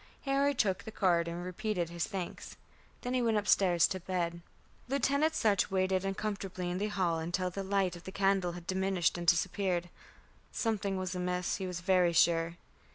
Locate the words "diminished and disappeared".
8.65-9.89